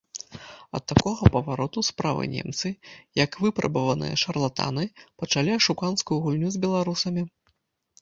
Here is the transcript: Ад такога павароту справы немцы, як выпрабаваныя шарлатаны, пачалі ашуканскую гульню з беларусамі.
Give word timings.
Ад 0.77 0.83
такога 0.91 1.29
павароту 1.35 1.83
справы 1.89 2.23
немцы, 2.35 2.67
як 3.23 3.31
выпрабаваныя 3.43 4.19
шарлатаны, 4.25 4.83
пачалі 5.23 5.57
ашуканскую 5.61 6.21
гульню 6.29 6.49
з 6.57 6.69
беларусамі. 6.69 7.21